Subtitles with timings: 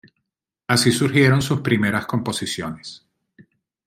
[0.67, 3.05] Así surgieron sus primeras composiciones.